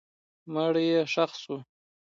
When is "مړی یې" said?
0.53-1.01